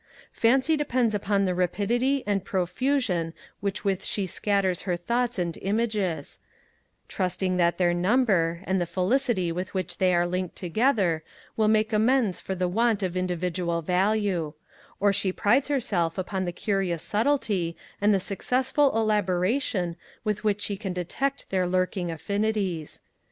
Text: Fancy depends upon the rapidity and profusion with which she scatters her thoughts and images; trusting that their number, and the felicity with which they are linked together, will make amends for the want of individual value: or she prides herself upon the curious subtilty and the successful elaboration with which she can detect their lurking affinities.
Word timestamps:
Fancy 0.31 0.75
depends 0.75 1.13
upon 1.13 1.45
the 1.45 1.53
rapidity 1.53 2.23
and 2.25 2.43
profusion 2.43 3.35
with 3.61 3.85
which 3.85 4.01
she 4.01 4.25
scatters 4.25 4.81
her 4.81 4.97
thoughts 4.97 5.37
and 5.37 5.57
images; 5.61 6.39
trusting 7.07 7.57
that 7.57 7.77
their 7.77 7.93
number, 7.93 8.61
and 8.63 8.81
the 8.81 8.87
felicity 8.87 9.51
with 9.51 9.75
which 9.75 9.99
they 9.99 10.11
are 10.11 10.25
linked 10.25 10.55
together, 10.55 11.21
will 11.55 11.67
make 11.67 11.93
amends 11.93 12.39
for 12.39 12.55
the 12.55 12.67
want 12.67 13.03
of 13.03 13.15
individual 13.15 13.83
value: 13.83 14.53
or 14.99 15.13
she 15.13 15.31
prides 15.31 15.67
herself 15.67 16.17
upon 16.17 16.45
the 16.45 16.51
curious 16.51 17.03
subtilty 17.07 17.75
and 18.01 18.11
the 18.11 18.19
successful 18.19 18.97
elaboration 18.99 19.95
with 20.23 20.43
which 20.43 20.63
she 20.63 20.77
can 20.77 20.93
detect 20.93 21.47
their 21.51 21.67
lurking 21.67 22.09
affinities. 22.09 23.01